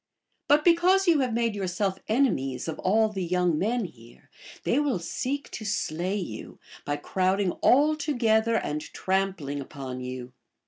[0.47, 4.31] But because you have made your self enemies of all the young men here,
[4.63, 10.33] they will seek to slay you, by crowding all together and trampling upon you.